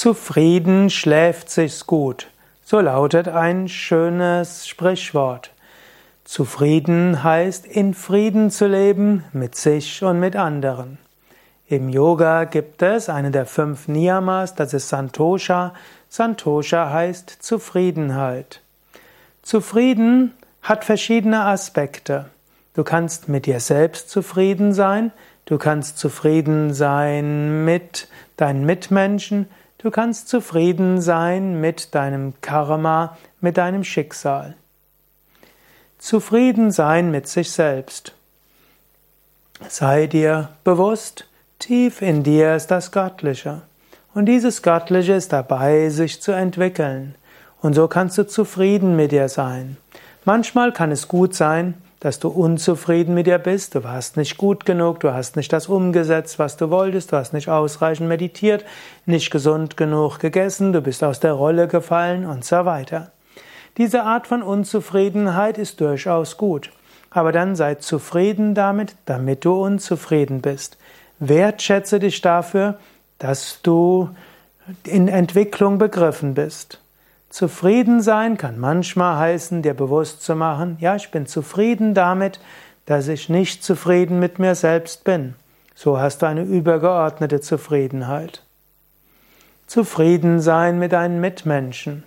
[0.00, 2.28] Zufrieden schläft sich's gut.
[2.64, 5.50] So lautet ein schönes Sprichwort.
[6.24, 10.96] Zufrieden heißt in Frieden zu leben mit sich und mit anderen.
[11.68, 15.74] Im Yoga gibt es eine der fünf Niyamas, das ist Santosha.
[16.08, 18.62] Santosha heißt Zufriedenheit.
[19.42, 20.32] Zufrieden
[20.62, 22.30] hat verschiedene Aspekte.
[22.72, 25.12] Du kannst mit dir selbst zufrieden sein,
[25.44, 28.08] du kannst zufrieden sein mit
[28.38, 29.46] deinen Mitmenschen,
[29.82, 34.54] du kannst zufrieden sein mit deinem Karma, mit deinem Schicksal.
[35.98, 38.14] Zufrieden sein mit sich selbst.
[39.68, 41.26] Sei dir bewusst,
[41.60, 43.60] Tief in dir ist das Göttliche.
[44.14, 47.14] Und dieses Göttliche ist dabei, sich zu entwickeln.
[47.60, 49.76] Und so kannst du zufrieden mit dir sein.
[50.24, 54.64] Manchmal kann es gut sein, dass du unzufrieden mit dir bist, du warst nicht gut
[54.64, 58.64] genug, du hast nicht das umgesetzt, was du wolltest, du hast nicht ausreichend meditiert,
[59.04, 63.12] nicht gesund genug gegessen, du bist aus der Rolle gefallen und so weiter.
[63.76, 66.70] Diese Art von Unzufriedenheit ist durchaus gut.
[67.10, 70.78] Aber dann sei zufrieden damit, damit du unzufrieden bist.
[71.18, 72.78] Wertschätze dich dafür,
[73.18, 74.10] dass du
[74.84, 76.80] in Entwicklung begriffen bist.
[77.30, 82.40] Zufrieden sein kann manchmal heißen, dir bewusst zu machen, ja, ich bin zufrieden damit,
[82.86, 85.34] dass ich nicht zufrieden mit mir selbst bin.
[85.76, 88.42] So hast du eine übergeordnete Zufriedenheit.
[89.68, 92.02] Zufrieden sein mit deinen Mitmenschen.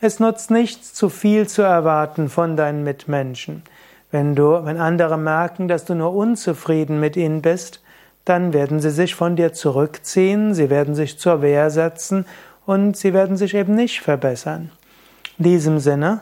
[0.00, 3.62] Es nutzt nichts, zu viel zu erwarten von deinen Mitmenschen.
[4.10, 7.82] Wenn du, wenn andere merken, dass du nur unzufrieden mit ihnen bist,
[8.24, 12.24] dann werden sie sich von dir zurückziehen, sie werden sich zur Wehr setzen
[12.66, 14.70] und sie werden sich eben nicht verbessern.
[15.38, 16.20] In diesem Sinne,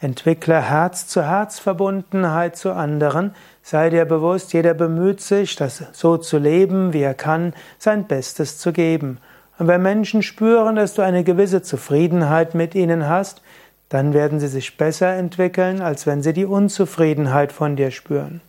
[0.00, 7.02] entwickle Herz-zu-Herz-Verbundenheit zu anderen, sei dir bewusst, jeder bemüht sich, das so zu leben, wie
[7.02, 9.18] er kann, sein Bestes zu geben.
[9.58, 13.40] Und wenn Menschen spüren, dass du eine gewisse Zufriedenheit mit ihnen hast,
[13.88, 18.40] dann werden sie sich besser entwickeln, als wenn sie die Unzufriedenheit von dir spüren.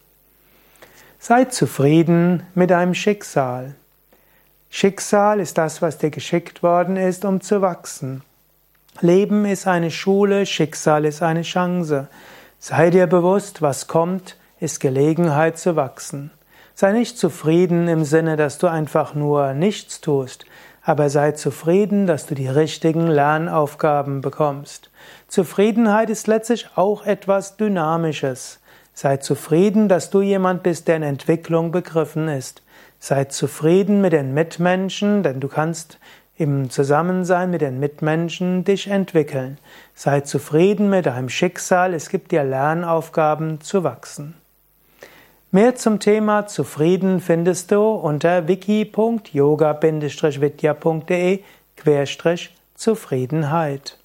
[1.19, 3.75] Sei zufrieden mit deinem Schicksal.
[4.79, 8.21] Schicksal ist das, was dir geschickt worden ist, um zu wachsen.
[9.01, 12.09] Leben ist eine Schule, Schicksal ist eine Chance.
[12.59, 16.29] Sei dir bewusst, was kommt, ist Gelegenheit zu wachsen.
[16.75, 20.45] Sei nicht zufrieden im Sinne, dass du einfach nur nichts tust,
[20.83, 24.91] aber sei zufrieden, dass du die richtigen Lernaufgaben bekommst.
[25.27, 28.59] Zufriedenheit ist letztlich auch etwas Dynamisches.
[29.00, 32.63] Sei zufrieden, dass du jemand bist, der in Entwicklung begriffen ist.
[32.97, 36.00] Sei zufrieden mit den Mitmenschen, denn du kannst
[36.35, 39.59] im Zusammensein mit den Mitmenschen dich entwickeln.
[39.94, 44.34] Sei zufrieden mit deinem Schicksal, es gibt dir Lernaufgaben zu wachsen.
[45.52, 51.44] Mehr zum Thema Zufrieden findest du unter wiki.yoga-vidya.de
[52.74, 54.00] Zufriedenheit.